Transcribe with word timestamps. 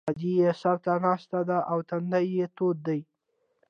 ادې 0.09 0.31
یې 0.39 0.49
سر 0.61 0.75
ته 0.85 0.93
ناسته 1.05 1.39
ده 1.49 1.57
او 1.71 1.77
تندی 1.89 2.25
یې 2.35 2.45
تود 2.57 2.77
دی 2.87 2.99